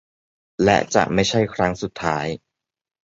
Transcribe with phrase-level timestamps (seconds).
[0.63, 2.25] และจะไม่ใช่ครั้งสุดท้าย